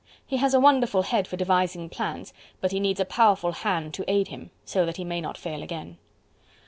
[0.25, 4.11] He has a wonderful head for devising plans, but he needs a powerful hand to
[4.11, 5.99] aid him, so that he may not fail again.